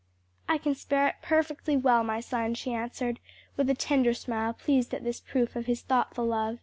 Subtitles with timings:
[0.49, 3.19] "I can spare it perfectly well, my son," she answered,
[3.55, 6.57] with a tender smile, pleased at this proof of his thoughtful love.